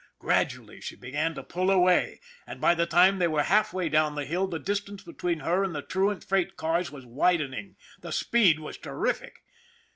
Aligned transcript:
Gradually 0.17 0.81
she 0.81 0.95
began 0.95 1.35
to 1.35 1.43
pull 1.43 1.69
away, 1.69 2.21
and 2.47 2.59
by 2.59 2.73
the 2.73 2.87
time 2.87 3.19
they 3.19 3.27
were 3.27 3.43
half 3.43 3.71
way 3.71 3.87
down 3.87 4.15
the 4.15 4.25
hill 4.25 4.47
the 4.47 4.57
distance 4.57 5.03
between 5.03 5.41
her 5.41 5.63
and 5.63 5.75
the 5.75 5.83
truant 5.83 6.23
freight 6.23 6.57
cars 6.57 6.89
was 6.89 7.05
widening. 7.05 7.75
The 7.99 8.11
speed 8.11 8.59
was 8.59 8.79
terrific. 8.79 9.43